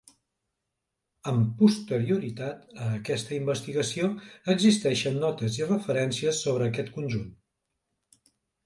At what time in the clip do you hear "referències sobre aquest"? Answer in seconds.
5.75-6.93